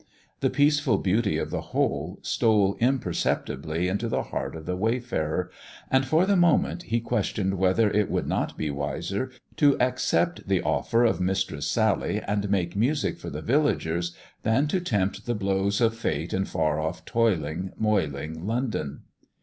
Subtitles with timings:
[0.39, 5.51] The peaceful beauty of the whole stole imperceptibly into the heart of the wayfarer,
[5.91, 10.63] and for the moment he questioned whether it would not be wiser to accept the
[10.63, 15.79] offer of Mistress Sally and make music for the villagers, than to tempt the blows
[15.79, 19.01] of Fate in far off toiling, moiling London.